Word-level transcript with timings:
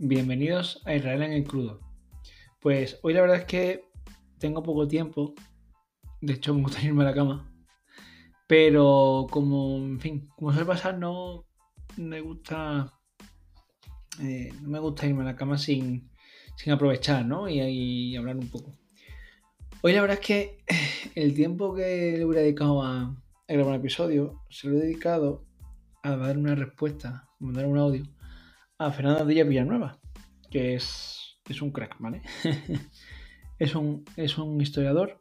bienvenidos 0.00 0.80
a 0.84 0.94
Israel 0.94 1.22
en 1.22 1.32
el 1.32 1.44
crudo. 1.44 1.80
Pues 2.60 3.00
hoy 3.02 3.14
la 3.14 3.20
verdad 3.20 3.38
es 3.38 3.44
que 3.46 3.82
tengo 4.38 4.62
poco 4.62 4.86
tiempo, 4.86 5.34
de 6.20 6.34
hecho 6.34 6.54
me 6.54 6.62
gusta 6.62 6.80
irme 6.84 7.02
a 7.02 7.06
la 7.06 7.14
cama, 7.14 7.52
pero 8.46 9.26
como, 9.30 9.78
en 9.78 9.98
fin, 9.98 10.28
como 10.36 10.52
suele 10.52 10.66
pasar, 10.66 10.98
no 10.98 11.46
me 11.96 12.20
gusta, 12.20 12.94
eh, 14.22 14.52
no 14.62 14.68
me 14.68 14.78
gusta 14.78 15.06
irme 15.06 15.22
a 15.22 15.26
la 15.26 15.36
cama 15.36 15.58
sin, 15.58 16.08
sin 16.56 16.72
aprovechar, 16.72 17.26
¿no? 17.26 17.48
Y, 17.48 18.14
hablar 18.16 18.36
un 18.36 18.48
poco. 18.48 18.72
Hoy 19.82 19.92
la 19.92 20.00
verdad 20.00 20.18
es 20.20 20.26
que 20.26 20.58
el 21.16 21.34
tiempo 21.34 21.74
que 21.74 22.14
le 22.18 22.24
hubiera 22.24 22.42
dedicado 22.42 22.82
a, 22.82 23.02
a 23.02 23.52
grabar 23.52 23.74
un 23.74 23.80
episodio, 23.80 24.40
se 24.48 24.68
lo 24.68 24.76
he 24.76 24.80
dedicado 24.80 25.44
a 26.04 26.16
dar 26.16 26.38
una 26.38 26.54
respuesta, 26.54 27.28
a 27.28 27.44
mandar 27.44 27.66
un 27.66 27.78
audio 27.78 28.17
a 28.78 28.92
Fernando 28.92 29.26
Díaz 29.26 29.48
Villanueva, 29.48 29.98
que 30.50 30.76
es, 30.76 31.40
es 31.48 31.60
un 31.60 31.72
crack, 31.72 31.96
¿vale? 31.98 32.22
es, 33.58 33.74
un, 33.74 34.04
es 34.16 34.38
un 34.38 34.60
historiador, 34.60 35.20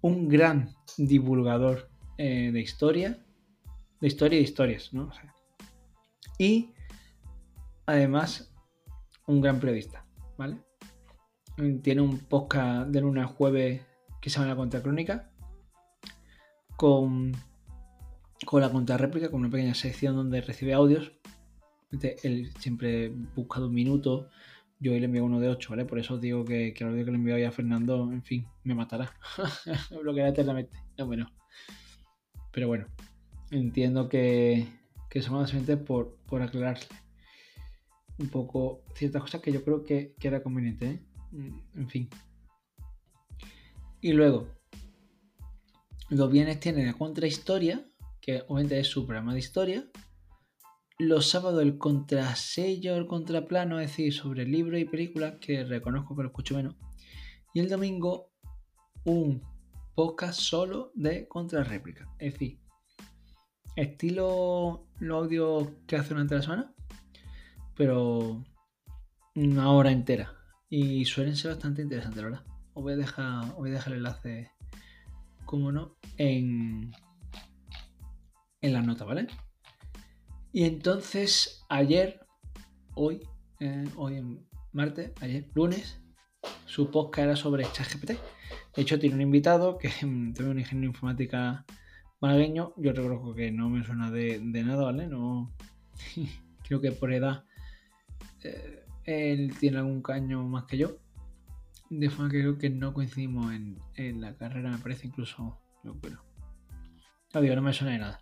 un 0.00 0.28
gran 0.28 0.74
divulgador 0.96 1.90
eh, 2.16 2.50
de 2.50 2.60
historia, 2.60 3.22
de 4.00 4.06
historia 4.06 4.40
y 4.40 4.44
historias, 4.44 4.94
¿no? 4.94 5.10
Y 6.38 6.72
además 7.84 8.54
un 9.26 9.42
gran 9.42 9.60
periodista, 9.60 10.06
¿vale? 10.38 10.58
Tiene 11.82 12.00
un 12.00 12.18
podcast 12.18 12.88
de 12.88 13.00
lunes 13.02 13.26
jueves 13.26 13.82
que 14.22 14.30
se 14.30 14.36
llama 14.36 14.50
La 14.50 14.56
Contracrónica 14.56 15.30
con, 16.76 17.32
con 18.46 18.62
la 18.62 18.70
contrarréplica, 18.70 19.30
con 19.30 19.40
una 19.40 19.50
pequeña 19.50 19.74
sección 19.74 20.16
donde 20.16 20.40
recibe 20.40 20.72
audios 20.72 21.17
él 22.22 22.50
siempre 22.58 23.10
busca 23.34 23.60
dos 23.60 23.70
minutos. 23.70 24.26
Yo 24.80 24.92
hoy 24.92 25.00
le 25.00 25.06
envío 25.06 25.24
uno 25.24 25.40
de 25.40 25.48
ocho, 25.48 25.70
¿vale? 25.70 25.84
Por 25.84 25.98
eso 25.98 26.14
os 26.14 26.20
digo 26.20 26.44
que, 26.44 26.72
que 26.72 26.84
el 26.84 26.90
audio 26.90 27.04
que 27.04 27.10
le 27.10 27.16
envío 27.16 27.48
a 27.48 27.50
Fernando, 27.50 28.12
en 28.12 28.22
fin, 28.22 28.46
me 28.62 28.74
matará. 28.74 29.12
me 29.90 29.98
bloqueará 30.02 30.30
eternamente. 30.30 30.76
No, 30.96 31.06
bueno. 31.06 31.30
Pero 32.52 32.68
bueno, 32.68 32.86
entiendo 33.50 34.08
que, 34.08 34.66
que 35.10 35.22
son 35.22 35.40
básicamente 35.40 35.76
por, 35.76 36.16
por 36.26 36.42
aclararle 36.42 36.86
un 38.18 38.28
poco 38.28 38.84
ciertas 38.94 39.22
cosas 39.22 39.40
que 39.40 39.52
yo 39.52 39.64
creo 39.64 39.84
que, 39.84 40.14
que 40.18 40.28
era 40.28 40.42
conveniente, 40.42 40.90
¿eh? 40.90 41.02
En 41.74 41.88
fin. 41.88 42.08
Y 44.00 44.12
luego, 44.12 44.48
los 46.08 46.30
bienes 46.30 46.60
tienen 46.60 46.86
la 46.86 46.94
contrahistoria, 46.94 47.84
que 48.20 48.42
obviamente 48.48 48.78
es 48.78 48.86
su 48.88 49.06
programa 49.06 49.32
de 49.32 49.40
historia, 49.40 49.88
los 50.98 51.30
sábados 51.30 51.62
el 51.62 51.78
contrasello, 51.78 52.96
el 52.96 53.06
contraplano, 53.06 53.78
es 53.78 53.90
decir, 53.90 54.12
sobre 54.12 54.44
libros 54.44 54.80
y 54.80 54.84
películas, 54.84 55.34
que 55.40 55.64
reconozco 55.64 56.16
que 56.16 56.22
lo 56.22 56.28
escucho 56.28 56.56
menos. 56.56 56.74
Y 57.54 57.60
el 57.60 57.68
domingo 57.68 58.32
un 59.04 59.42
podcast 59.94 60.40
solo 60.40 60.90
de 60.94 61.28
contrarréplica. 61.28 62.08
Es 62.18 62.32
decir, 62.32 62.60
estilo 63.76 64.88
los 64.98 65.24
audios 65.24 65.68
que 65.86 65.96
hace 65.96 66.10
durante 66.10 66.34
la 66.34 66.42
semana, 66.42 66.74
pero 67.76 68.44
una 69.36 69.70
hora 69.72 69.92
entera. 69.92 70.34
Y 70.68 71.04
suelen 71.04 71.36
ser 71.36 71.52
bastante 71.52 71.80
interesantes, 71.80 72.22
¿verdad? 72.22 72.44
Os 72.74 72.82
voy 72.82 72.94
a 72.94 72.96
dejar, 72.96 73.44
os 73.50 73.56
voy 73.56 73.70
a 73.70 73.74
dejar 73.74 73.92
el 73.92 73.98
enlace, 73.98 74.50
como 75.46 75.70
no, 75.72 75.96
en, 76.16 76.92
en 78.60 78.86
notas, 78.86 79.06
¿vale? 79.06 79.28
Y 80.52 80.64
entonces 80.64 81.64
ayer, 81.68 82.20
hoy, 82.94 83.20
eh, 83.60 83.84
hoy 83.96 84.40
martes, 84.72 85.12
ayer, 85.20 85.48
lunes, 85.54 86.00
su 86.64 86.90
podcast 86.90 87.24
era 87.24 87.36
sobre 87.36 87.64
ChatGPT. 87.64 88.10
De 88.76 88.82
hecho, 88.82 88.98
tiene 88.98 89.16
un 89.16 89.22
invitado 89.22 89.78
que 89.78 89.88
es 89.88 90.02
un 90.02 90.34
ingeniero 90.58 90.86
informática 90.86 91.64
malagueño. 92.20 92.72
Yo 92.76 92.92
reconozco 92.92 93.34
que 93.34 93.50
no 93.50 93.68
me 93.68 93.84
suena 93.84 94.10
de, 94.10 94.40
nada, 94.40 94.84
¿vale? 94.84 95.06
No. 95.06 95.54
Creo 96.66 96.80
que 96.80 96.92
por 96.92 97.12
edad 97.12 97.44
eh, 98.44 98.84
él 99.04 99.54
tiene 99.58 99.78
algún 99.78 100.02
caño 100.02 100.42
más 100.44 100.64
que 100.64 100.78
yo. 100.78 100.98
De 101.90 102.10
forma 102.10 102.30
que 102.30 102.40
creo 102.40 102.58
que 102.58 102.68
no 102.68 102.92
coincidimos 102.92 103.50
en, 103.54 104.20
la 104.20 104.36
carrera, 104.36 104.70
me 104.70 104.76
parece 104.76 105.06
incluso. 105.06 105.58
Yo 105.82 105.98
creo. 105.98 106.22
No 107.32 107.40
digo, 107.40 107.54
no 107.54 107.62
me 107.62 107.72
suena 107.72 107.94
de 107.94 107.98
nada. 107.98 108.20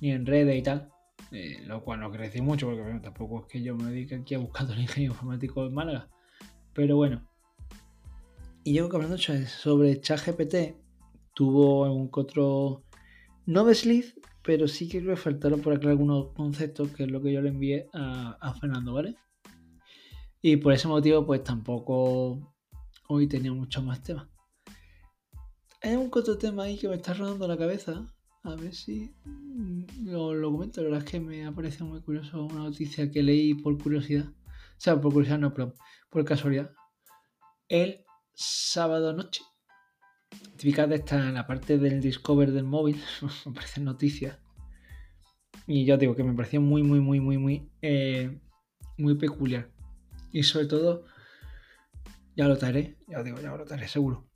Ni 0.00 0.12
en 0.12 0.24
redes 0.24 0.56
y 0.56 0.62
tal. 0.62 0.90
Eh, 1.32 1.62
lo 1.66 1.82
cual 1.82 2.00
no 2.00 2.10
quiere 2.10 2.26
decir 2.26 2.42
mucho 2.42 2.66
porque 2.66 3.00
tampoco 3.00 3.40
es 3.40 3.46
que 3.46 3.62
yo 3.62 3.74
me 3.74 3.90
dedique 3.90 4.16
aquí 4.16 4.34
a 4.34 4.38
buscar 4.38 4.70
el 4.70 4.80
ingenio 4.80 5.10
informático 5.10 5.64
en 5.64 5.74
Málaga. 5.74 6.08
Pero 6.74 6.96
bueno. 6.96 7.26
Y 8.64 8.74
yo 8.74 8.88
que 8.88 8.96
hablando 8.96 9.18
sobre 9.18 10.00
ChatGPT, 10.00 10.76
tuvo 11.34 11.84
algún 11.84 12.10
otro. 12.12 12.84
No 13.46 13.64
desliz, 13.64 14.14
pero 14.42 14.68
sí 14.68 14.88
que 14.88 15.00
creo 15.00 15.14
que 15.14 15.20
faltaron 15.20 15.60
por 15.60 15.72
aclarar 15.72 15.92
algunos 15.92 16.32
conceptos, 16.34 16.90
que 16.90 17.04
es 17.04 17.10
lo 17.10 17.22
que 17.22 17.32
yo 17.32 17.40
le 17.40 17.48
envié 17.48 17.88
a, 17.92 18.54
Fernando, 18.60 18.92
¿vale? 18.92 19.16
Y 20.40 20.56
por 20.56 20.72
ese 20.72 20.86
motivo, 20.86 21.24
pues 21.26 21.42
tampoco 21.42 22.54
hoy 23.08 23.26
tenía 23.26 23.52
mucho 23.52 23.82
más 23.82 24.02
temas. 24.02 24.28
Hay 25.80 25.96
un 25.96 26.10
otro 26.12 26.38
tema 26.38 26.64
ahí 26.64 26.78
que 26.78 26.88
me 26.88 26.96
está 26.96 27.14
rodando 27.14 27.48
la 27.48 27.56
cabeza, 27.56 28.06
a 28.44 28.54
ver 28.56 28.74
si 28.74 29.14
mm, 29.24 30.10
lo, 30.10 30.50
comento. 30.52 30.80
La 30.82 30.88
verdad 30.88 31.04
es 31.04 31.10
que 31.10 31.20
me 31.20 31.44
ha 31.44 31.52
parecido 31.52 31.86
muy 31.86 32.00
curioso 32.00 32.44
una 32.44 32.64
noticia 32.64 33.10
que 33.10 33.22
leí 33.22 33.54
por 33.54 33.78
curiosidad. 33.78 34.26
O 34.26 34.78
sea, 34.78 35.00
por 35.00 35.12
curiosidad 35.12 35.38
no, 35.38 35.54
pero 35.54 35.74
por 36.10 36.24
casualidad. 36.24 36.72
El 37.68 38.04
sábado 38.34 39.12
noche. 39.12 39.42
Típica 40.56 40.86
de 40.86 40.96
esta 40.96 41.28
en 41.28 41.34
la 41.34 41.46
parte 41.46 41.78
del 41.78 42.00
Discover 42.00 42.52
del 42.52 42.64
móvil. 42.64 43.00
me 43.46 43.52
parecen 43.52 43.84
noticias. 43.84 44.38
Y 45.66 45.84
yo 45.84 45.96
digo 45.96 46.16
que 46.16 46.24
me 46.24 46.34
pareció 46.34 46.60
muy, 46.60 46.82
muy, 46.82 47.00
muy, 47.00 47.20
muy, 47.20 47.38
muy, 47.38 47.70
eh, 47.82 48.40
muy 48.98 49.14
peculiar. 49.14 49.70
Y 50.32 50.42
sobre 50.42 50.66
todo, 50.66 51.04
ya 52.34 52.48
lo 52.48 52.56
traeré, 52.56 52.96
ya 53.06 53.22
digo, 53.22 53.40
ya 53.40 53.54
lo 53.54 53.64
traeré 53.64 53.86
seguro. 53.86 54.31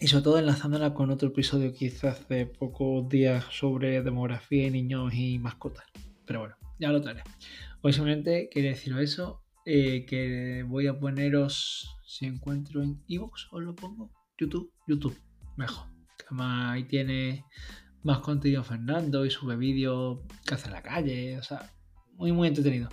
Y 0.00 0.06
sobre 0.06 0.22
todo 0.22 0.38
enlazándola 0.38 0.94
con 0.94 1.10
otro 1.10 1.28
episodio 1.28 1.72
quizás 1.72 2.28
de 2.28 2.46
pocos 2.46 3.08
días 3.08 3.44
sobre 3.50 4.00
demografía 4.00 4.68
y 4.68 4.70
niños 4.70 5.12
y 5.12 5.40
mascotas. 5.40 5.86
Pero 6.24 6.40
bueno, 6.40 6.56
ya 6.78 6.90
lo 6.92 7.00
traeré. 7.00 7.24
Hoy 7.82 7.92
simplemente 7.92 8.48
quería 8.48 8.70
deciros 8.70 9.00
eso. 9.00 9.42
Eh, 9.66 10.06
que 10.06 10.64
voy 10.68 10.86
a 10.86 10.98
poneros, 10.98 11.98
si 12.06 12.26
encuentro 12.26 12.80
en 12.80 13.02
Evox, 13.08 13.48
os 13.50 13.60
lo 13.60 13.74
pongo. 13.74 14.12
YouTube, 14.38 14.72
YouTube, 14.86 15.20
mejor. 15.56 15.88
Además 16.26 16.74
ahí 16.74 16.84
tiene 16.84 17.44
más 18.04 18.20
contenido 18.20 18.62
Fernando 18.62 19.26
y 19.26 19.30
sube 19.30 19.56
vídeos 19.56 20.20
que 20.46 20.54
hace 20.54 20.68
en 20.68 20.74
la 20.74 20.82
calle. 20.82 21.38
O 21.38 21.42
sea, 21.42 21.72
muy, 22.14 22.30
muy 22.30 22.46
entretenido. 22.46 22.88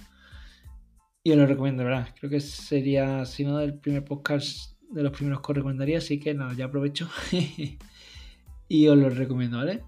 Y 1.23 1.31
os 1.31 1.37
lo 1.37 1.45
recomiendo, 1.45 1.83
¿verdad? 1.83 2.09
Creo 2.19 2.31
que 2.31 2.39
sería, 2.39 3.25
si 3.25 3.43
no, 3.43 3.57
del 3.57 3.79
primer 3.79 4.03
podcast 4.03 4.74
de 4.91 5.03
los 5.03 5.11
primeros 5.11 5.41
que 5.41 5.51
os 5.51 5.55
recomendaría, 5.57 5.97
así 5.97 6.19
que 6.19 6.33
nada, 6.33 6.53
ya 6.53 6.65
aprovecho 6.65 7.09
y 8.67 8.87
os 8.87 8.97
los 8.97 9.17
recomiendo, 9.17 9.57
¿vale? 9.57 9.83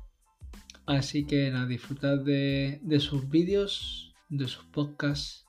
Así 0.85 1.25
que 1.25 1.51
nada, 1.51 1.65
disfrutad 1.65 2.19
de, 2.19 2.79
sus 2.99 3.29
vídeos, 3.29 4.13
de 4.29 4.47
sus 4.47 4.63
podcasts. 4.65 5.45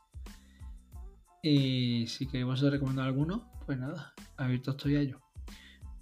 Y 1.42 2.06
si 2.08 2.26
queréis 2.26 2.47
vosotros 2.47 2.72
recomendar 2.72 3.06
alguno, 3.06 3.50
pues 3.64 3.78
nada, 3.78 4.14
abierto 4.37 4.72
estoy 4.72 4.97
a 4.97 5.00
ello. 5.00 5.20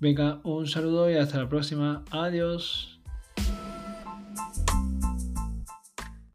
Venga, 0.00 0.40
un 0.44 0.66
saludo 0.66 1.10
y 1.10 1.14
hasta 1.14 1.38
la 1.38 1.48
próxima. 1.48 2.04
Adiós. 2.10 2.95